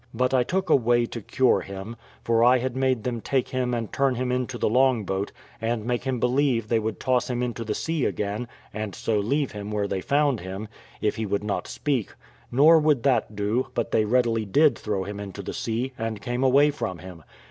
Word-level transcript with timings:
But 0.15 0.33
I 0.33 0.41
took 0.41 0.67
a 0.71 0.75
way 0.75 1.05
to 1.05 1.21
cure 1.21 1.59
him: 1.61 1.95
for 2.23 2.43
I 2.43 2.57
had 2.57 2.75
made 2.75 3.03
them 3.03 3.21
take 3.21 3.49
him 3.49 3.71
and 3.75 3.93
turn 3.93 4.15
him 4.15 4.31
into 4.31 4.57
the 4.57 4.67
long 4.67 5.05
boat, 5.05 5.31
and 5.61 5.85
make 5.85 6.05
him 6.05 6.19
believe 6.19 6.69
they 6.69 6.79
would 6.79 6.99
toss 6.99 7.29
him 7.29 7.43
into 7.43 7.63
the 7.63 7.75
sea 7.75 8.05
again, 8.05 8.47
and 8.73 8.95
so 8.95 9.19
leave 9.19 9.51
him 9.51 9.69
where 9.69 9.87
they 9.87 10.01
found 10.01 10.39
him, 10.39 10.67
if 11.01 11.17
he 11.17 11.27
would 11.27 11.43
not 11.43 11.67
speak; 11.67 12.15
nor 12.51 12.79
would 12.79 13.03
that 13.03 13.35
do, 13.35 13.67
but 13.75 13.91
they 13.91 14.03
really 14.05 14.43
did 14.43 14.75
throw 14.75 15.03
him 15.03 15.19
into 15.19 15.43
the 15.43 15.53
sea, 15.53 15.91
and 15.99 16.19
came 16.19 16.43
away 16.43 16.71
from 16.71 16.97
him. 16.97 17.23